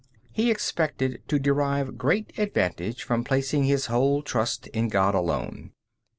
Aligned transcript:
He 0.31 0.49
expected 0.49 1.21
to 1.27 1.37
derive 1.37 1.95
great 1.99 2.33
advantage 2.39 3.03
from 3.03 3.23
placing 3.23 3.65
his 3.65 3.85
whole 3.85 4.23
trust 4.23 4.65
in 4.69 4.87
God 4.87 5.13
alone. 5.13 5.73